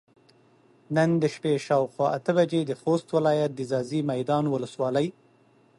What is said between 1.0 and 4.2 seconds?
د شپې شاوخوا اته بجې د خوست ولايت د ځاځي